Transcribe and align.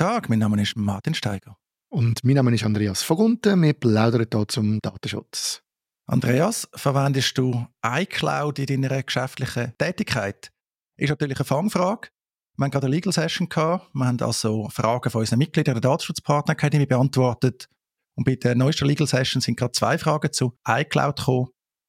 Tag, 0.00 0.30
mein 0.30 0.38
Name 0.38 0.62
ist 0.62 0.78
Martin 0.78 1.12
Steiger. 1.12 1.58
Und 1.92 2.24
mein 2.24 2.36
Name 2.36 2.54
ist 2.54 2.64
Andreas 2.64 3.02
Vogunten. 3.02 3.60
Wir 3.60 3.74
plaudern 3.74 4.26
hier 4.32 4.48
zum 4.48 4.78
Datenschutz. 4.80 5.62
Andreas, 6.06 6.66
verwendest 6.74 7.36
du 7.36 7.66
iCloud 7.84 8.60
in 8.60 8.80
deiner 8.80 9.02
geschäftlichen 9.02 9.74
Tätigkeit? 9.76 10.50
Ist 10.96 11.10
natürlich 11.10 11.36
eine 11.36 11.44
Fangfrage. 11.44 12.08
Wir 12.56 12.64
haben 12.64 12.70
gerade 12.70 12.86
eine 12.86 12.94
Legal 12.94 13.12
Session 13.12 13.50
gehabt. 13.50 13.90
Wir 13.92 14.06
haben 14.06 14.18
also 14.22 14.70
Fragen 14.70 15.10
von 15.10 15.20
unseren 15.20 15.38
Mitgliedern 15.38 15.74
der 15.74 15.82
Datenschutzpartner 15.82 16.52
Academy 16.52 16.86
beantwortet. 16.86 17.68
Und 18.16 18.24
bei 18.24 18.36
der 18.36 18.54
neuesten 18.54 18.86
Legal 18.86 19.06
Session 19.06 19.42
sind 19.42 19.58
gerade 19.58 19.72
zwei 19.72 19.98
Fragen 19.98 20.32
zu 20.32 20.56
iCloud 20.66 21.16
gekommen. 21.16 21.48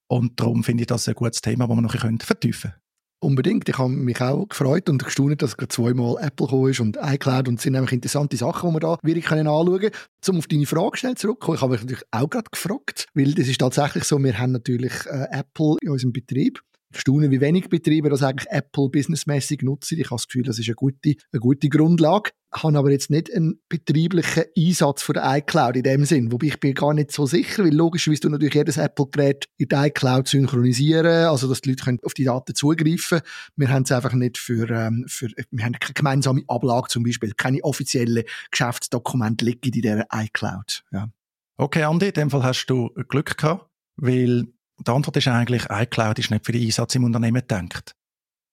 Und 0.09 0.37
darum 0.37 0.65
finde 0.65 0.83
ich 0.83 0.87
das 0.87 1.07
ein 1.07 1.15
gutes 1.15 1.39
Thema, 1.39 1.65
das 1.65 1.77
wir 1.77 1.81
noch 1.81 2.25
vertiefen 2.25 2.71
können. 2.71 2.80
Unbedingt. 3.23 3.69
Ich 3.69 3.77
habe 3.77 3.89
mich 3.89 4.19
auch 4.19 4.47
gefreut 4.49 4.89
und 4.89 5.05
gestaunt, 5.05 5.43
dass 5.43 5.55
gerade 5.55 5.67
zweimal 5.67 6.15
Apple 6.21 6.47
gekommen 6.47 6.71
ist 6.71 6.79
und 6.79 6.97
iCloud 6.99 7.49
und 7.49 7.59
es 7.59 7.63
sind 7.63 7.73
nämlich 7.73 7.91
interessante 7.91 8.35
Sachen, 8.35 8.69
die 8.69 8.75
wir 8.75 8.79
da 8.79 8.97
wirklich 9.03 9.29
anschauen 9.29 9.79
können. 9.79 9.91
Um 10.27 10.37
auf 10.39 10.47
deine 10.47 10.65
Frage 10.65 10.97
schnell 10.97 11.15
zurückzukommen, 11.15 11.55
ich 11.55 11.61
habe 11.61 11.73
mich 11.73 11.81
natürlich 11.81 12.03
auch 12.09 12.27
gerade 12.27 12.49
gefragt, 12.49 13.05
weil 13.13 13.33
das 13.35 13.47
ist 13.47 13.59
tatsächlich 13.59 14.05
so, 14.05 14.17
wir 14.17 14.39
haben 14.39 14.53
natürlich 14.53 14.93
äh, 15.05 15.27
Apple 15.29 15.75
in 15.81 15.89
unserem 15.89 16.13
Betrieb 16.13 16.61
staune, 16.93 17.31
wie 17.31 17.41
wenig 17.41 17.69
Betriebe 17.69 18.09
das 18.09 18.23
eigentlich 18.23 18.49
Apple 18.49 18.89
businessmäßig 18.89 19.61
nutzen. 19.61 19.99
Ich 19.99 20.07
habe 20.07 20.15
das 20.15 20.27
Gefühl, 20.27 20.43
das 20.43 20.59
ist 20.59 20.67
eine 20.67 20.75
gute, 20.75 21.15
eine 21.31 21.39
gute 21.39 21.69
Grundlage. 21.69 22.31
Ich 22.53 22.63
habe 22.63 22.77
aber 22.77 22.91
jetzt 22.91 23.09
nicht 23.09 23.33
einen 23.33 23.61
betrieblichen 23.69 24.43
Einsatz 24.57 25.01
von 25.03 25.13
der 25.13 25.37
iCloud 25.37 25.77
in 25.77 25.83
dem 25.83 26.03
Sinn, 26.03 26.33
wobei 26.33 26.47
ich 26.47 26.59
bin 26.59 26.73
gar 26.73 26.93
nicht 26.93 27.11
so 27.11 27.25
sicher, 27.25 27.63
weil 27.63 27.73
logischerweise 27.73 28.21
du 28.21 28.29
natürlich 28.29 28.55
jedes 28.55 28.75
Apple-Gerät 28.75 29.45
in 29.57 29.69
der 29.69 29.85
iCloud 29.85 30.27
synchronisieren, 30.27 31.27
also 31.27 31.47
dass 31.47 31.61
die 31.61 31.69
Leute 31.69 31.85
können 31.85 31.99
auf 32.03 32.13
die 32.13 32.25
Daten 32.25 32.53
zugreifen 32.53 33.21
Wir 33.55 33.69
haben 33.69 33.83
es 33.83 33.91
einfach 33.91 34.13
nicht 34.13 34.37
für, 34.37 34.69
ähm, 34.69 35.05
für, 35.07 35.29
wir 35.49 35.63
haben 35.63 35.79
keine 35.79 35.93
gemeinsame 35.93 36.43
Ablage 36.47 36.89
zum 36.89 37.03
Beispiel, 37.03 37.31
keine 37.37 37.63
offiziellen 37.63 38.23
Geschäftsdokumente 38.51 39.45
liegen 39.45 39.61
in 39.63 39.71
dieser 39.71 40.05
iCloud. 40.13 40.83
Ja. 40.91 41.09
Okay, 41.57 41.83
Andi, 41.83 42.07
in 42.07 42.13
dem 42.13 42.29
Fall 42.29 42.43
hast 42.43 42.65
du 42.65 42.89
Glück 43.07 43.37
gehabt, 43.37 43.69
weil 43.95 44.47
die 44.87 44.91
Antwort 44.91 45.17
ist 45.17 45.27
eigentlich, 45.27 45.65
iCloud 45.69 46.19
ist 46.19 46.31
nicht 46.31 46.45
für 46.45 46.51
den 46.51 46.65
Einsatz 46.65 46.95
im 46.95 47.03
Unternehmen 47.03 47.41
gedacht. 47.47 47.95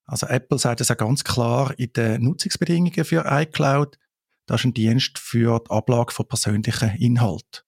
Also 0.07 0.27
Apple 0.27 0.59
sagt 0.59 0.81
es 0.81 0.91
auch 0.91 0.97
ganz 0.97 1.23
klar 1.23 1.79
in 1.79 1.93
den 1.93 2.23
Nutzungsbedingungen 2.23 3.05
für 3.05 3.25
iCloud. 3.27 3.98
Das 4.47 4.62
ist 4.62 4.65
ein 4.65 4.75
Dienst 4.75 5.19
für 5.19 5.61
die 5.61 5.71
Ablage 5.71 6.12
von 6.12 6.27
persönlichen 6.27 6.97
Inhalt. 6.97 7.67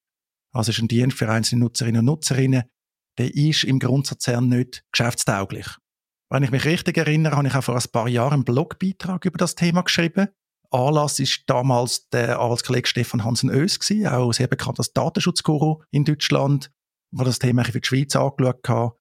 Also 0.51 0.71
ist 0.71 0.79
ein 0.79 0.87
Dienst 0.87 1.17
für 1.17 1.29
einzelne 1.29 1.61
Nutzerinnen 1.61 1.99
und 1.99 2.05
Nutzerinnen. 2.05 2.63
Der 3.17 3.33
ist 3.35 3.63
im 3.63 3.79
Grundsatz 3.79 4.25
her 4.27 4.41
nicht 4.41 4.83
geschäftstauglich. 4.91 5.67
Wenn 6.29 6.43
ich 6.43 6.51
mich 6.51 6.65
richtig 6.65 6.97
erinnere, 6.97 7.35
habe 7.35 7.47
ich 7.47 7.55
auch 7.55 7.63
vor 7.63 7.75
ein 7.75 7.91
paar 7.91 8.07
Jahren 8.07 8.33
einen 8.33 8.45
Blogbeitrag 8.45 9.25
über 9.25 9.37
das 9.37 9.55
Thema 9.55 9.81
geschrieben. 9.81 10.29
Anlass 10.71 11.19
ist 11.19 11.43
damals 11.47 12.09
der 12.09 12.39
Arbeitskollege 12.39 12.87
Stefan 12.87 13.23
Hansen 13.23 13.51
Oes 13.51 13.77
auch 14.07 14.31
sehr 14.31 14.47
bekannt 14.47 14.79
als 14.79 14.93
Datenschutzguru 14.93 15.83
in 15.91 16.05
Deutschland 16.05 16.71
wo 17.11 17.23
das 17.23 17.39
Thema 17.39 17.63
für 17.63 17.79
die 17.79 17.87
Schweiz 17.87 18.15
angeschaut 18.15 18.67
habe. 18.67 18.95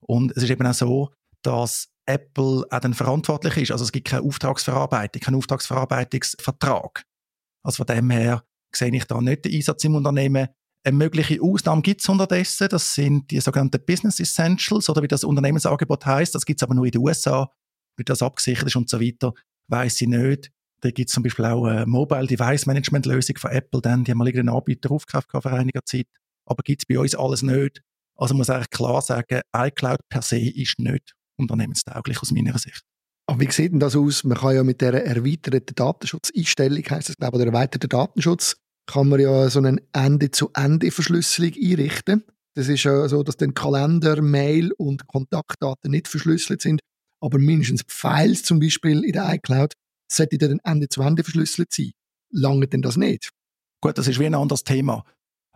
Und 0.00 0.32
es 0.36 0.42
ist 0.42 0.50
eben 0.50 0.66
auch 0.66 0.74
so, 0.74 1.10
dass 1.42 1.88
Apple 2.06 2.64
auch 2.70 2.80
dann 2.80 2.94
verantwortlich 2.94 3.56
ist. 3.56 3.72
Also 3.72 3.84
es 3.84 3.92
gibt 3.92 4.08
keine 4.08 4.22
Auftragsverarbeitung, 4.22 5.20
keinen 5.20 5.36
Auftragsverarbeitungsvertrag. 5.36 7.04
Also 7.64 7.84
von 7.84 7.86
dem 7.86 8.10
her 8.10 8.44
sehe 8.74 8.94
ich 8.94 9.04
da 9.04 9.20
nicht 9.20 9.44
den 9.44 9.54
Einsatz 9.54 9.84
im 9.84 9.96
Unternehmen. 9.96 10.48
Eine 10.84 10.96
mögliche 10.96 11.42
Ausnahme 11.42 11.82
gibt 11.82 12.00
es 12.00 12.08
unterdessen. 12.08 12.68
Das 12.68 12.94
sind 12.94 13.30
die 13.30 13.40
sogenannten 13.40 13.84
Business 13.84 14.20
Essentials 14.20 14.88
oder 14.88 15.02
wie 15.02 15.08
das 15.08 15.24
Unternehmensangebot 15.24 16.06
heißt. 16.06 16.34
Das 16.34 16.46
gibt 16.46 16.60
es 16.60 16.62
aber 16.62 16.74
nur 16.74 16.84
in 16.84 16.92
den 16.92 17.00
USA, 17.00 17.50
wie 17.96 18.04
das 18.04 18.22
abgesichert 18.22 18.68
ist 18.68 18.76
und 18.76 18.88
so 18.88 19.00
weiter. 19.00 19.32
Weiß 19.68 20.00
ich 20.00 20.08
nicht. 20.08 20.52
Da 20.82 20.90
gibt 20.90 21.08
es 21.08 21.14
zum 21.14 21.24
Beispiel 21.24 21.46
auch 21.46 21.64
eine 21.64 21.86
Mobile 21.86 22.26
Device 22.28 22.66
Management 22.66 23.06
Lösung 23.06 23.36
von 23.38 23.50
Apple, 23.50 23.80
dann, 23.80 24.04
die 24.04 24.12
haben 24.12 24.18
mal 24.18 24.28
irgendeinen 24.28 24.56
Anbieter 24.56 24.90
aufgekauft 24.92 25.30
vor 25.32 25.46
einiger 25.46 25.84
Zeit 25.84 26.06
aber 26.46 26.62
gibt 26.62 26.82
es 26.82 26.86
bei 26.86 26.98
uns 26.98 27.14
alles 27.14 27.42
nicht. 27.42 27.82
Also 28.16 28.34
muss 28.34 28.48
eigentlich 28.48 28.70
klar 28.70 29.02
sagen, 29.02 29.40
iCloud 29.54 30.00
per 30.08 30.22
se 30.22 30.38
ist 30.38 30.78
nicht 30.78 31.14
unternehmenstauglich 31.38 32.20
aus 32.22 32.32
meiner 32.32 32.58
Sicht. 32.58 32.82
Aber 33.28 33.40
wie 33.40 33.50
sieht 33.50 33.72
denn 33.72 33.80
das 33.80 33.96
aus? 33.96 34.24
Man 34.24 34.38
kann 34.38 34.54
ja 34.54 34.62
mit 34.62 34.80
der 34.80 35.04
erweiterten 35.04 35.74
Datenschutzeinstellung, 35.74 36.84
heißt 36.88 37.10
es 37.10 37.16
glaube 37.16 37.36
ich, 37.36 37.42
oder 37.42 37.52
erweiterten 37.52 37.88
Datenschutz, 37.88 38.56
kann 38.86 39.08
man 39.08 39.20
ja 39.20 39.50
so 39.50 39.58
eine 39.58 39.82
Ende-zu-Ende-Verschlüsselung 39.92 41.52
einrichten. 41.60 42.24
Das 42.54 42.68
ist 42.68 42.84
ja 42.84 43.08
so, 43.08 43.22
dass 43.22 43.36
dann 43.36 43.52
Kalender, 43.52 44.22
Mail 44.22 44.72
und 44.72 45.06
Kontaktdaten 45.08 45.90
nicht 45.90 46.08
verschlüsselt 46.08 46.62
sind, 46.62 46.80
aber 47.20 47.38
mindestens 47.38 47.84
Files 47.88 48.44
zum 48.44 48.60
Beispiel 48.60 49.04
in 49.04 49.12
der 49.12 49.34
iCloud 49.34 49.74
sollten 50.10 50.38
dann 50.38 50.60
Ende-zu-Ende 50.62 51.24
verschlüsselt 51.24 51.72
sein. 51.72 51.90
Lange 52.30 52.68
denn 52.68 52.82
das 52.82 52.96
nicht? 52.96 53.30
Gut, 53.82 53.98
das 53.98 54.08
ist 54.08 54.18
wie 54.18 54.26
ein 54.26 54.34
anderes 54.34 54.64
Thema. 54.64 55.04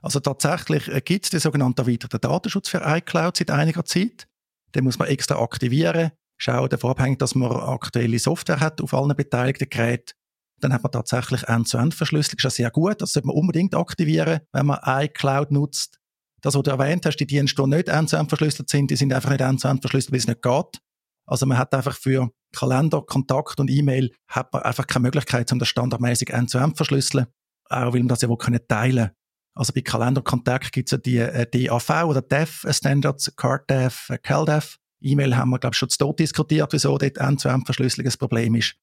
Also 0.03 0.21
tatsächlich 0.21 0.89
äh, 0.89 1.01
gibt 1.01 1.27
es 1.27 1.31
den 1.31 1.41
sogenannten 1.41 1.81
erweiterten 1.81 2.21
Datenschutz 2.21 2.69
für 2.69 2.83
iCloud 2.85 3.37
seit 3.37 3.51
einiger 3.51 3.85
Zeit. 3.85 4.27
Den 4.75 4.85
muss 4.85 4.99
man 4.99 5.09
extra 5.09 5.41
aktivieren, 5.41 6.13
schauen 6.39 6.69
davon 6.69 6.93
abhängig, 6.93 7.19
dass 7.19 7.35
man 7.35 7.53
aktuelle 7.53 8.19
Software 8.19 8.61
hat 8.61 8.81
auf 8.81 8.95
allen 8.95 9.17
beteiligten 9.17 9.69
Geräten. 9.69 10.13
Dann 10.61 10.73
hat 10.73 10.83
man 10.83 10.93
tatsächlich 10.93 11.43
End-zu-End-Verschlüsselung. 11.45 12.39
Das 12.43 12.53
ist 12.53 12.59
ja 12.59 12.65
sehr 12.65 12.71
gut. 12.71 13.01
Das 13.01 13.13
sollte 13.13 13.27
man 13.27 13.37
unbedingt 13.37 13.75
aktivieren, 13.75 14.41
wenn 14.53 14.67
man 14.67 14.79
iCloud 14.85 15.51
nutzt. 15.51 15.99
Das, 16.43 16.55
was 16.55 16.63
du 16.63 16.71
erwähnt 16.71 17.05
hast, 17.07 17.17
die 17.17 17.27
Dienste, 17.27 17.63
die 17.63 17.69
nicht 17.69 17.89
End-zu-End 17.89 18.29
verschlüsselt 18.29 18.69
sind, 18.69 18.91
die 18.91 18.97
sind 18.97 19.13
einfach 19.13 19.31
nicht 19.31 19.41
End-zu-End 19.41 19.81
verschlüsselt, 19.81 20.13
weil 20.13 20.19
es 20.19 20.27
nicht 20.27 20.43
geht. 20.43 20.81
Also 21.27 21.47
man 21.47 21.59
hat 21.59 21.75
einfach 21.75 21.97
für 21.97 22.31
Kalender, 22.55 23.03
Kontakt 23.03 23.61
und 23.61 23.71
E-Mail 23.71 24.11
hat 24.29 24.53
man 24.53 24.63
einfach 24.63 24.87
keine 24.87 25.05
Möglichkeit, 25.05 25.51
um 25.53 25.59
das 25.59 25.69
standardmäßig 25.69 26.31
End-zu-End 26.31 26.77
verschlüsseln. 26.77 27.27
Auch 27.69 27.93
weil 27.93 28.01
man 28.01 28.09
das 28.09 28.23
ja 28.23 28.29
wohl 28.29 28.39
teilen 28.39 28.67
können. 28.69 29.11
Also 29.55 29.73
bei 29.73 29.81
Kalenderkontakt 29.81 30.73
gibt 30.73 30.89
es 30.89 30.93
ja 30.93 30.99
die 30.99 31.19
äh, 31.19 31.47
DAV 31.47 32.05
oder 32.05 32.23
DEF 32.23 32.67
Standards, 32.71 33.35
CardDEF, 33.37 34.11
äh, 34.11 34.19
CalDEF. 34.19 34.79
E-Mail 35.03 35.37
haben 35.37 35.51
wir, 35.51 35.59
glaube 35.59 35.75
ich, 35.75 35.79
schon 35.79 35.89
zu 35.89 35.99
Tod 35.99 36.19
diskutiert, 36.19 36.73
wieso 36.73 36.97
dort 36.97 37.17
End-zu-End-Verschlüsselung 37.17 38.11
ein 38.11 38.19
Problem 38.19 38.55
ist. 38.55 38.77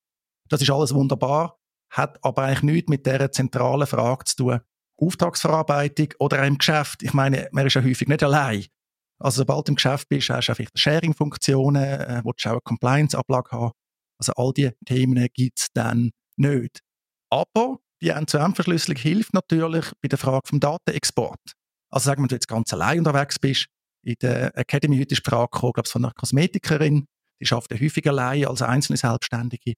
Das 0.50 0.62
ist 0.62 0.70
alles 0.72 0.94
wunderbar, 0.94 1.60
hat 1.92 2.24
aber 2.24 2.44
eigentlich 2.44 2.64
nichts 2.64 2.90
mit 2.90 3.06
der 3.06 3.32
zentralen 3.32 3.88
Frage 3.88 4.26
zu 4.26 4.36
tun. 4.36 4.60
Auftragsverarbeitung 5.00 6.10
oder 6.20 6.44
im 6.46 6.58
Geschäft. 6.58 7.04
Ich 7.04 7.14
meine, 7.14 7.48
man 7.52 7.68
ist 7.68 7.76
ja 7.76 7.84
häufig 7.84 8.08
nicht 8.08 8.24
allein. 8.24 8.66
Also 9.20 9.42
sobald 9.42 9.68
du 9.68 9.72
im 9.72 9.76
Geschäft 9.76 10.10
bist, 10.10 10.30
hast 10.30 10.48
du 10.48 10.56
vielleicht 10.56 10.78
Sharing-Funktionen, 10.78 11.84
äh, 11.84 12.22
willst 12.24 12.46
du 12.46 12.50
auch 12.50 12.54
eine 12.54 12.62
Compliance-Ablage 12.62 13.52
haben. 13.52 13.72
Also 14.20 14.34
all 14.36 14.54
diese 14.54 14.76
Themen 14.86 15.28
gibt 15.34 15.60
es 15.60 15.68
dann 15.74 16.12
nicht. 16.36 16.82
Aber 17.30 17.80
die 18.02 18.10
End-zu-End-Verschlüsselung 18.10 18.98
hilft 18.98 19.34
natürlich 19.34 19.92
bei 20.02 20.08
der 20.08 20.18
Frage 20.18 20.48
vom 20.48 20.60
Datenexport. 20.60 21.40
Also 21.90 22.06
sagen 22.06 22.20
wir, 22.20 22.24
wenn 22.24 22.30
du 22.30 22.36
jetzt 22.36 22.48
ganz 22.48 22.74
allein 22.74 23.00
unterwegs 23.00 23.40
bist, 23.40 23.68
in 24.04 24.16
der 24.22 24.56
Academy 24.58 24.98
heute 24.98 25.14
ist 25.14 25.26
die 25.26 25.30
Frage 25.30 25.50
gekommen, 25.52 25.74
glaube 25.74 25.90
von 25.90 26.06
einer 26.06 26.14
Kosmetikerin, 26.14 27.08
die 27.42 27.46
schafft 27.46 27.72
ja 27.72 27.80
häufig 27.80 28.08
allein 28.08 28.46
als 28.46 28.62
einzelne 28.62 28.98
Selbstständige. 28.98 29.74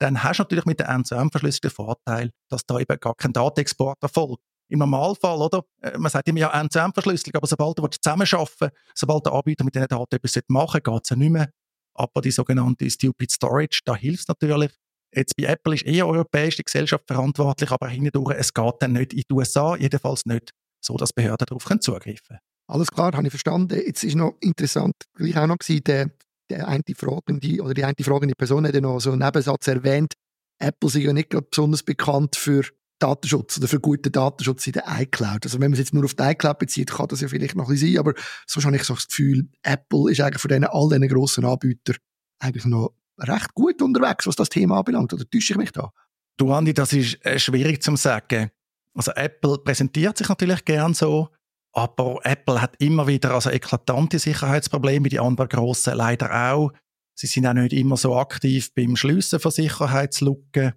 Dann 0.00 0.22
hast 0.22 0.38
du 0.38 0.42
natürlich 0.42 0.64
mit 0.64 0.80
der 0.80 0.88
End-zu-End-Verschlüsselung 0.88 1.60
den 1.62 1.70
Vorteil, 1.70 2.30
dass 2.48 2.64
da 2.64 2.78
eben 2.78 2.98
gar 3.00 3.14
kein 3.14 3.32
Datenexport 3.32 3.98
erfolgt. 4.00 4.42
Im 4.70 4.80
Normalfall, 4.80 5.40
oder? 5.40 5.64
Äh, 5.80 5.98
man 5.98 6.10
sagt 6.10 6.28
immer 6.28 6.40
ja 6.40 6.60
End-zu-End-Verschlüsselung, 6.60 7.36
aber 7.36 7.46
sobald 7.46 7.78
du 7.78 7.86
zusammenarbeiten 7.86 8.70
sobald 8.94 9.26
der 9.26 9.32
Anbieter 9.32 9.64
mit 9.64 9.74
diesen 9.74 9.88
Daten 9.88 10.14
etwas 10.14 10.38
machen 10.48 10.80
will, 10.84 10.92
geht 10.92 11.04
es 11.04 11.10
ja 11.10 11.16
nicht 11.16 11.30
mehr. 11.30 11.50
Aber 11.94 12.20
die 12.20 12.30
sogenannte 12.30 12.88
Stupid 12.88 13.32
Storage, 13.32 13.80
da 13.84 13.96
hilft 13.96 14.20
es 14.20 14.28
natürlich, 14.28 14.72
Jetzt 15.14 15.34
bei 15.36 15.44
Apple 15.44 15.74
ist 15.74 15.86
eher 15.86 16.06
europäische 16.06 16.62
Gesellschaft 16.62 17.04
verantwortlich, 17.06 17.70
aber 17.70 17.88
hindurch, 17.88 18.36
es 18.36 18.52
geht 18.52 18.74
dann 18.80 18.92
nicht 18.92 19.12
in 19.12 19.22
die 19.28 19.34
USA, 19.34 19.76
jedenfalls 19.76 20.26
nicht 20.26 20.50
so, 20.84 20.96
dass 20.96 21.12
Behörden 21.12 21.46
darauf 21.48 21.64
zugreifen 21.80 22.20
können. 22.26 22.40
Alles 22.70 22.90
klar, 22.90 23.12
habe 23.12 23.26
ich 23.26 23.32
verstanden. 23.32 23.80
Jetzt 23.84 24.04
ist 24.04 24.14
noch 24.14 24.36
interessant, 24.40 24.94
gleich 25.14 25.36
auch 25.38 25.46
noch 25.46 25.58
gewesen, 25.58 25.82
der, 25.84 26.10
der 26.50 26.68
eine 26.68 26.82
fragende, 26.94 27.62
oder 27.62 27.74
die 27.74 27.84
eine 27.84 27.94
fragende 28.02 28.34
Person 28.36 28.66
hat 28.66 28.74
ja 28.74 28.80
noch 28.80 29.00
so 29.00 29.10
einen 29.10 29.24
Nebensatz 29.24 29.66
erwähnt, 29.66 30.12
Apple 30.60 30.88
ist 30.88 30.96
ja 30.96 31.12
nicht 31.12 31.30
gerade 31.30 31.46
besonders 31.50 31.82
bekannt 31.82 32.36
für 32.36 32.64
Datenschutz 32.98 33.58
oder 33.58 33.68
für 33.68 33.80
guten 33.80 34.10
Datenschutz 34.10 34.66
in 34.66 34.72
der 34.72 34.84
iCloud. 34.88 35.44
Also 35.44 35.60
wenn 35.60 35.70
man 35.70 35.74
es 35.74 35.78
jetzt 35.78 35.94
nur 35.94 36.04
auf 36.04 36.14
die 36.14 36.22
iCloud 36.22 36.58
bezieht, 36.58 36.90
kann 36.90 37.06
das 37.08 37.20
ja 37.20 37.28
vielleicht 37.28 37.54
noch 37.54 37.68
ein 37.68 37.74
bisschen 37.74 37.94
sein, 37.94 37.98
aber 38.00 38.14
so 38.46 38.62
habe 38.62 38.76
ich 38.76 38.82
so 38.84 38.94
das 38.94 39.06
Gefühl, 39.06 39.48
Apple 39.62 40.10
ist 40.10 40.20
eigentlich 40.20 40.42
von 40.42 40.64
all 40.64 40.88
diesen 40.88 41.08
grossen 41.08 41.44
Anbietern 41.44 41.96
eigentlich 42.40 42.64
noch 42.64 42.92
recht 43.18 43.54
gut 43.54 43.82
unterwegs, 43.82 44.26
was 44.26 44.36
das 44.36 44.48
Thema 44.48 44.78
anbelangt. 44.78 45.12
Oder 45.12 45.28
täusche 45.28 45.54
ich 45.54 45.58
mich 45.58 45.72
da? 45.72 45.90
Du, 46.36 46.52
Andi, 46.52 46.72
das 46.72 46.92
ist 46.92 47.24
äh, 47.24 47.38
schwierig 47.38 47.82
zu 47.82 47.94
sagen. 47.96 48.50
Also 48.94 49.12
Apple 49.12 49.58
präsentiert 49.58 50.18
sich 50.18 50.28
natürlich 50.28 50.64
gern 50.64 50.94
so, 50.94 51.28
aber 51.72 52.20
Apple 52.24 52.60
hat 52.60 52.76
immer 52.80 53.06
wieder 53.06 53.32
also 53.32 53.50
eklatante 53.50 54.18
Sicherheitsprobleme, 54.18 55.08
die 55.08 55.20
anderen 55.20 55.48
grossen 55.48 55.94
leider 55.94 56.52
auch. 56.52 56.72
Sie 57.14 57.26
sind 57.26 57.46
auch 57.46 57.52
nicht 57.52 57.72
immer 57.72 57.96
so 57.96 58.16
aktiv 58.16 58.72
beim 58.74 58.96
Schliessen 58.96 59.40
von 59.40 59.50
Sicherheitslücken. 59.50 60.72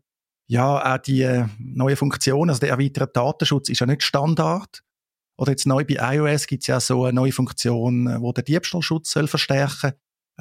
Ja, 0.48 0.94
auch 0.94 0.98
die 0.98 1.22
äh, 1.22 1.46
neue 1.60 1.96
Funktion, 1.96 2.50
also 2.50 2.60
der 2.60 2.72
erweiterte 2.72 3.14
Datenschutz 3.14 3.70
ist 3.70 3.80
ja 3.80 3.86
nicht 3.86 4.04
Standard. 4.04 4.84
Oder 5.38 5.52
jetzt 5.52 5.66
neu 5.66 5.86
bei 5.86 6.16
iOS 6.16 6.46
gibt 6.46 6.64
es 6.64 6.68
ja 6.68 6.80
so 6.80 7.06
eine 7.06 7.14
neue 7.14 7.32
Funktion, 7.32 8.08
äh, 8.08 8.20
wo 8.20 8.34
der 8.34 8.44
Diebstahlschutz 8.44 9.12
soll 9.12 9.28
verstärken 9.28 9.94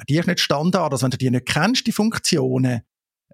die 0.07 0.17
ist 0.17 0.27
nicht 0.27 0.39
Standard. 0.39 0.91
Also 0.91 1.03
wenn 1.03 1.11
du 1.11 1.17
die 1.17 1.29
nicht 1.29 1.47
kennst, 1.47 1.87
die 1.87 1.91
Funktionen, 1.91 2.81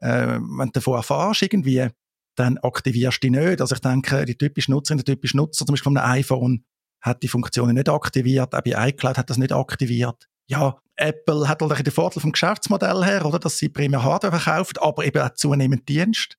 äh, 0.02 0.40
wenn 0.40 0.68
du 0.68 0.72
davon 0.74 0.96
erfährst, 0.96 1.42
irgendwie, 1.42 1.88
dann 2.36 2.58
aktivierst 2.60 3.24
du 3.24 3.28
die 3.28 3.38
nicht. 3.38 3.62
Also 3.62 3.75
ich 3.75 3.81
denke, 3.81 4.25
die 4.25 4.38
typische 4.38 4.72
Nutzerin, 4.72 4.98
der 4.98 5.06
typische 5.06 5.38
Nutzer 5.38 5.66
zum 5.66 5.74
Beispiel 5.74 5.92
von 5.92 5.98
einem 5.98 6.19
iPhone 6.19 6.66
hat 7.02 7.24
die 7.24 7.28
Funktionen 7.28 7.75
nicht 7.75 7.90
aktiviert, 7.90 8.54
auch 8.54 8.62
bei 8.62 8.90
iCloud 8.90 9.18
hat 9.18 9.30
das 9.30 9.38
nicht 9.38 9.52
aktiviert. 9.52 10.28
Ja, 10.48 10.78
Apple 10.96 11.48
hat 11.48 11.62
halt 11.62 11.86
den 11.86 11.94
Vorteil 11.94 12.22
vom 12.22 12.31
Geschäftsmodell 12.31 13.04
her, 13.04 13.25
oder, 13.25 13.40
dass 13.40 13.58
sie 13.58 13.69
primär 13.69 14.04
Hardware 14.04 14.40
verkaufen, 14.40 14.78
aber 14.80 15.06
eben 15.06 15.22
auch 15.22 15.34
zunehmend 15.34 15.88
Dienst. 15.88 16.38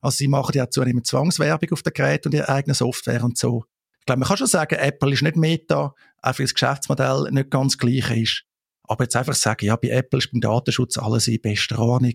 Also 0.00 0.16
sie 0.16 0.28
machen 0.28 0.56
ja 0.56 0.70
zunehmend 0.70 1.06
Zwangswerbung 1.06 1.70
auf 1.72 1.82
den 1.82 1.92
Geräten 1.92 2.28
und 2.28 2.34
ihre 2.34 2.48
eigene 2.48 2.74
Software 2.74 3.24
und 3.24 3.36
so. 3.36 3.64
Ich 4.00 4.06
glaube, 4.06 4.20
man 4.20 4.28
kann 4.28 4.38
schon 4.38 4.46
sagen, 4.46 4.76
Apple 4.76 5.12
ist 5.12 5.22
nicht 5.22 5.36
Meta, 5.36 5.94
auch 6.22 6.38
weil 6.38 6.46
das 6.46 6.54
Geschäftsmodell 6.54 7.28
nicht 7.30 7.50
ganz 7.50 7.76
gleich 7.76 8.10
ist. 8.16 8.44
Aber 8.88 9.04
jetzt 9.04 9.16
einfach 9.16 9.34
sagen, 9.34 9.66
ja, 9.66 9.76
bei 9.76 9.88
Apple 9.88 10.18
ist 10.18 10.30
beim 10.32 10.40
Datenschutz 10.40 10.98
alles 10.98 11.28
in 11.28 11.40
bester 11.40 11.78
Ordnung. 11.78 12.14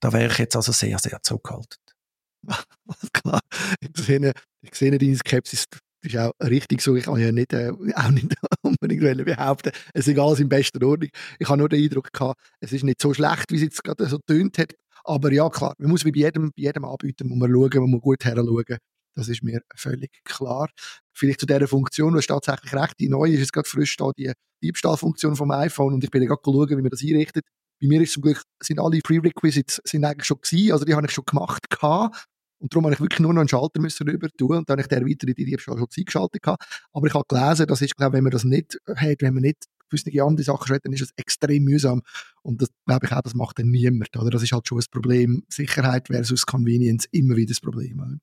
Da 0.00 0.12
wäre 0.12 0.32
ich 0.32 0.38
jetzt 0.38 0.56
also 0.56 0.72
sehr, 0.72 0.98
sehr 0.98 1.22
zurückhaltend. 1.22 1.78
Klar, 3.12 3.40
ich 3.80 4.04
sehe, 4.04 4.32
ich 4.62 4.74
sehe 4.74 4.96
deine 4.96 5.16
Skepsis 5.16 5.66
das 6.02 6.14
ist 6.14 6.18
auch 6.18 6.32
richtig 6.40 6.80
so. 6.80 6.96
Ich 6.96 7.04
kann 7.04 7.20
ja 7.20 7.30
nicht, 7.30 7.52
äh, 7.52 7.72
auch 7.94 8.10
nicht 8.10 8.34
unbedingt 8.62 9.24
behaupten, 9.24 9.72
es 9.92 10.08
ist 10.08 10.18
alles 10.18 10.40
in 10.40 10.48
bester 10.48 10.84
Ordnung. 10.86 11.10
Ich 11.38 11.48
habe 11.48 11.58
nur 11.58 11.68
den 11.68 11.82
Eindruck 11.82 12.12
gehabt, 12.12 12.40
es 12.60 12.72
ist 12.72 12.84
nicht 12.84 13.00
so 13.00 13.12
schlecht, 13.12 13.50
wie 13.50 13.56
es 13.56 13.62
jetzt 13.62 13.84
gerade 13.84 14.06
so 14.06 14.18
tönt 14.26 14.58
hat. 14.58 14.74
Aber 15.04 15.32
ja, 15.32 15.48
klar, 15.48 15.74
man 15.78 15.90
muss 15.90 16.04
wie 16.04 16.12
bei 16.12 16.20
jedem, 16.20 16.48
bei 16.48 16.62
jedem 16.62 16.84
Anbieter 16.84 17.24
muss 17.24 17.38
man 17.38 17.50
schauen, 17.50 17.80
man 17.80 17.90
muss 17.90 18.00
gut 18.00 18.24
heranschauen. 18.24 18.78
Das 19.20 19.28
ist 19.28 19.42
mir 19.42 19.60
völlig 19.74 20.10
klar. 20.24 20.68
Vielleicht 21.12 21.40
zu 21.40 21.46
dieser 21.46 21.68
Funktion, 21.68 22.12
du 22.12 22.18
hast 22.18 22.28
tatsächlich 22.28 22.72
recht, 22.74 22.98
die 22.98 23.08
neue 23.08 23.34
ist 23.34 23.40
jetzt 23.40 23.52
gerade 23.52 23.68
frisch 23.68 23.96
da, 23.96 24.10
die 24.16 24.32
Diebstahlfunktion 24.62 25.36
vom 25.36 25.50
iPhone 25.50 25.94
und 25.94 26.04
ich 26.04 26.10
bin 26.10 26.24
gerade 26.26 26.40
schauen, 26.44 26.68
wie 26.70 26.74
man 26.76 26.90
das 26.90 27.02
einrichtet. 27.02 27.44
Bei 27.80 27.88
mir 27.88 28.00
ist 28.00 28.12
zum 28.12 28.22
Glück, 28.22 28.42
sind 28.62 28.80
alle 28.80 29.00
Prerequisites 29.00 29.80
sind 29.84 30.04
eigentlich 30.04 30.26
schon 30.26 30.38
gewesen, 30.40 30.72
also 30.72 30.84
die 30.84 30.94
habe 30.94 31.06
ich 31.06 31.12
schon 31.12 31.24
gemacht 31.24 31.70
gehabt. 31.70 32.26
Und 32.58 32.74
darum 32.74 32.84
habe 32.84 32.94
ich 32.94 33.00
wirklich 33.00 33.20
nur 33.20 33.32
noch 33.32 33.40
einen 33.40 33.48
Schalter 33.48 33.80
müssen 33.80 34.06
rüber 34.06 34.28
tun 34.36 34.58
und 34.58 34.68
dann 34.68 34.78
habe 34.78 34.92
ich 34.92 35.10
weitere 35.12 35.32
die 35.32 35.44
Diebstahl 35.44 35.78
schon 35.78 35.88
eingeschaltet 35.96 36.42
gehabt. 36.42 36.62
Aber 36.92 37.06
ich 37.06 37.14
habe 37.14 37.24
gelesen, 37.26 37.66
das 37.66 37.80
ist, 37.80 37.96
glaube 37.96 38.14
wenn 38.14 38.24
man 38.24 38.32
das 38.32 38.44
nicht 38.44 38.78
hat, 38.96 39.22
wenn 39.22 39.34
man 39.34 39.42
nicht 39.42 39.64
gewisse 39.90 40.22
andere 40.22 40.44
Sachen 40.44 40.66
schreibt, 40.66 40.86
dann 40.86 40.92
ist 40.92 41.02
es 41.02 41.12
extrem 41.16 41.64
mühsam. 41.64 42.02
Und 42.42 42.62
das 42.62 42.68
glaube 42.86 43.06
ich 43.06 43.12
auch, 43.12 43.22
das 43.22 43.34
macht 43.34 43.58
dann 43.58 43.70
niemand. 43.70 44.16
Oder? 44.16 44.30
Das 44.30 44.42
ist 44.42 44.52
halt 44.52 44.66
schon 44.68 44.78
ein 44.78 44.84
Problem. 44.90 45.44
Sicherheit 45.48 46.08
versus 46.08 46.46
Convenience, 46.46 47.06
immer 47.12 47.36
wieder 47.36 47.50
das 47.50 47.60
Problem. 47.60 48.20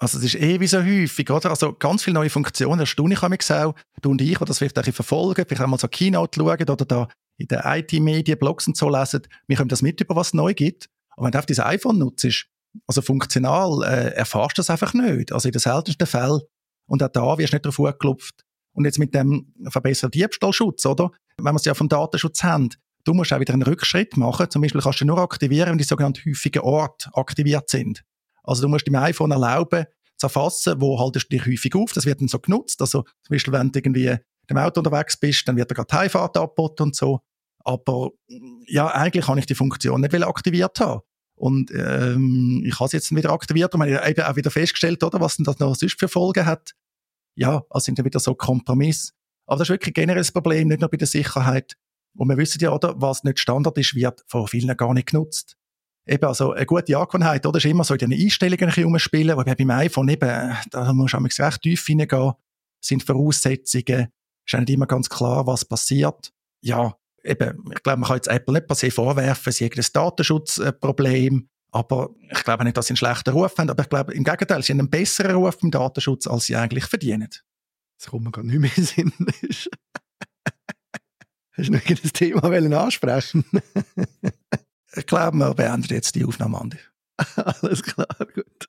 Also 0.00 0.18
es 0.18 0.24
ist 0.24 0.36
eh 0.36 0.60
wie 0.60 0.66
so 0.66 0.78
häufig, 0.78 1.28
oder? 1.30 1.50
Also 1.50 1.72
ganz 1.72 2.04
viele 2.04 2.14
neue 2.14 2.30
Funktionen, 2.30 2.80
erstaune 2.80 3.14
ich 3.14 3.28
mich 3.28 3.52
auch. 3.52 3.74
Du 4.00 4.10
und 4.10 4.22
ich, 4.22 4.38
die 4.38 4.44
das 4.44 4.58
vielleicht 4.58 4.78
auch 4.78 4.84
verfolgen, 4.84 5.44
vielleicht 5.46 5.62
einmal 5.62 5.80
so 5.80 5.88
Keynote 5.88 6.40
schauen 6.40 6.70
oder 6.70 6.84
da 6.84 7.08
in 7.36 7.48
den 7.48 7.60
IT-Medien, 7.64 8.38
Blogs 8.38 8.66
und 8.66 8.76
so 8.76 8.88
lesen, 8.88 9.22
wir 9.46 9.56
können 9.56 9.68
das 9.68 9.82
mit 9.82 10.00
über 10.00 10.14
was 10.14 10.34
neu 10.34 10.54
gibt. 10.54 10.88
Aber 11.10 11.26
wenn 11.26 11.32
du 11.32 11.38
auf 11.38 11.46
dieses 11.46 11.64
iPhone 11.64 11.98
nutzt, 11.98 12.46
also 12.86 13.02
funktional, 13.02 13.82
äh, 13.82 14.14
erfasst 14.14 14.58
das 14.58 14.70
einfach 14.70 14.94
nicht. 14.94 15.32
Also 15.32 15.48
in 15.48 15.52
den 15.52 15.60
seltensten 15.60 16.06
Fällen. 16.06 16.40
Und 16.86 17.02
auch 17.02 17.08
da 17.08 17.38
wirst 17.38 17.52
du 17.52 17.56
nicht 17.56 17.66
drauf 17.66 17.80
angeklopft. 17.80 18.44
Und 18.72 18.84
jetzt 18.84 18.98
mit 18.98 19.14
dem 19.14 19.52
verbesserten 19.68 20.20
Diebstahlschutz, 20.20 20.86
oder? 20.86 21.10
Wenn 21.36 21.52
wir 21.52 21.56
es 21.56 21.64
ja 21.64 21.74
vom 21.74 21.88
Datenschutz 21.88 22.44
haben, 22.44 22.68
du 23.04 23.14
musst 23.14 23.32
auch 23.32 23.40
wieder 23.40 23.52
einen 23.52 23.62
Rückschritt 23.62 24.16
machen. 24.16 24.48
Zum 24.50 24.62
Beispiel 24.62 24.80
kannst 24.80 25.00
du 25.00 25.04
nur 25.04 25.18
aktivieren, 25.18 25.70
wenn 25.70 25.78
die 25.78 25.84
sogenannten 25.84 26.22
häufigen 26.28 26.62
Orte 26.62 27.10
aktiviert 27.14 27.68
sind. 27.68 28.04
Also 28.48 28.62
du 28.62 28.68
musst 28.68 28.86
dem 28.86 28.94
iPhone 28.94 29.30
erlauben, 29.30 29.84
zu 30.16 30.26
erfassen, 30.26 30.80
wo 30.80 30.98
haltest 30.98 31.30
du 31.30 31.36
dich 31.36 31.46
häufig 31.46 31.74
auf. 31.74 31.92
Das 31.92 32.06
wird 32.06 32.20
dann 32.20 32.28
so 32.28 32.38
genutzt. 32.38 32.80
Also 32.80 33.02
zum 33.02 33.30
Beispiel, 33.30 33.52
wenn 33.52 33.70
du 33.70 33.78
irgendwie 33.78 34.16
im 34.48 34.56
Auto 34.56 34.80
unterwegs 34.80 35.16
bist, 35.16 35.46
dann 35.46 35.56
wird 35.56 35.70
da 35.70 35.74
gerade 35.74 35.96
Heimfahrt 35.96 36.36
angeboten 36.36 36.84
und 36.84 36.96
so. 36.96 37.20
Aber 37.62 38.10
ja, 38.66 38.86
eigentlich 38.86 39.26
kann 39.26 39.36
ich 39.36 39.44
die 39.44 39.54
Funktion 39.54 40.00
nicht 40.00 40.14
aktiviert 40.14 40.80
haben. 40.80 41.02
Und 41.34 41.70
ähm, 41.72 42.62
ich 42.64 42.74
habe 42.80 42.86
es 42.86 42.92
jetzt 42.92 43.14
wieder 43.14 43.30
aktiviert 43.30 43.74
und 43.74 43.82
habe 43.82 44.10
eben 44.10 44.22
auch 44.22 44.36
wieder 44.36 44.50
festgestellt, 44.50 45.04
oder, 45.04 45.20
was 45.20 45.36
denn 45.36 45.44
das 45.44 45.58
noch 45.58 45.76
sonst 45.76 46.00
für 46.00 46.08
Folgen 46.08 46.46
hat. 46.46 46.72
Ja, 47.36 47.64
also 47.68 47.84
sind 47.84 47.98
dann 47.98 48.06
wieder 48.06 48.18
so 48.18 48.34
Kompromiss. 48.34 49.12
Aber 49.46 49.58
das 49.58 49.66
ist 49.66 49.72
wirklich 49.72 49.94
generell 49.94 50.20
das 50.20 50.32
Problem, 50.32 50.68
nicht 50.68 50.80
nur 50.80 50.88
bei 50.88 50.96
der 50.96 51.06
Sicherheit. 51.06 51.76
Und 52.16 52.28
wir 52.28 52.38
wissen 52.38 52.58
ja, 52.60 52.72
oder, 52.72 52.94
was 53.00 53.24
nicht 53.24 53.38
Standard 53.38 53.76
ist, 53.76 53.94
wird 53.94 54.24
von 54.26 54.48
vielen 54.48 54.74
gar 54.76 54.94
nicht 54.94 55.10
genutzt. 55.10 55.57
Eben, 56.08 56.24
also 56.24 56.52
eine 56.52 56.64
gute 56.64 56.96
Angewohnheit, 56.96 57.44
oder, 57.44 57.58
ist 57.58 57.66
immer 57.66 57.84
so 57.84 57.92
in 57.94 58.10
den 58.10 58.12
Einstellungen 58.12 58.70
herumspielen, 58.70 59.36
wobei 59.36 59.54
beim 59.54 59.70
iPhone 59.70 60.08
eben, 60.08 60.56
da 60.70 60.92
muss 60.94 61.12
man 61.12 61.26
recht 61.26 61.62
tief 61.62 61.84
hineingehen, 61.84 62.32
sind 62.80 63.02
Voraussetzungen, 63.02 64.08
ist 64.46 64.54
auch 64.54 64.60
nicht 64.60 64.70
immer 64.70 64.86
ganz 64.86 65.10
klar, 65.10 65.46
was 65.46 65.66
passiert. 65.66 66.32
Ja, 66.62 66.96
eben, 67.22 67.62
ich 67.74 67.82
glaube, 67.82 68.00
man 68.00 68.08
kann 68.08 68.16
jetzt 68.16 68.28
Apple 68.28 68.54
nicht 68.54 68.66
per 68.66 68.74
se 68.74 68.90
vorwerfen, 68.90 69.52
sie 69.52 69.66
haben 69.66 69.78
ein 69.78 69.86
Datenschutzproblem, 69.92 71.48
aber 71.72 72.08
ich 72.30 72.42
glaube 72.42 72.64
nicht, 72.64 72.78
dass 72.78 72.86
sie 72.86 72.92
einen 72.92 72.96
schlechten 72.96 73.30
Ruf 73.30 73.58
haben, 73.58 73.68
aber 73.68 73.82
ich 73.82 73.90
glaube, 73.90 74.14
im 74.14 74.24
Gegenteil, 74.24 74.62
sie 74.62 74.72
haben 74.72 74.80
einen 74.80 74.90
besseren 74.90 75.36
Ruf 75.36 75.58
im 75.62 75.70
Datenschutz, 75.70 76.26
als 76.26 76.46
sie 76.46 76.56
eigentlich 76.56 76.86
verdienen. 76.86 77.28
Das 77.98 78.08
kommt 78.08 78.24
mir 78.24 78.30
gar 78.30 78.44
nicht 78.44 78.58
mehr 78.58 78.70
in 78.76 78.84
Sinn. 78.84 79.12
Hast 81.52 81.68
du 81.68 81.72
noch 81.72 81.84
ein 81.84 81.96
Thema 82.14 82.80
ansprechen 82.80 83.44
Ich 84.94 85.06
glaube, 85.06 85.36
wir 85.36 85.54
beenden 85.54 85.92
jetzt 85.92 86.14
die 86.14 86.24
Aufnahme, 86.24 86.60
Andi. 86.60 86.78
Alles 87.36 87.82
klar, 87.82 88.06
gut. 88.34 88.68